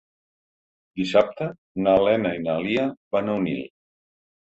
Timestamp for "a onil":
3.31-3.61